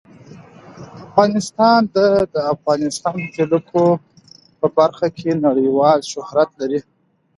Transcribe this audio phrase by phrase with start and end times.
[1.05, 1.97] افغانستان د
[2.33, 3.83] د افغانستان جلکو
[4.59, 6.79] په برخه کې نړیوال شهرت لري.